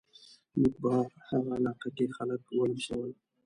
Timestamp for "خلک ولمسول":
2.15-3.11